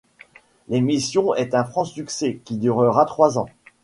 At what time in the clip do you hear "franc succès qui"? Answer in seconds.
1.63-2.57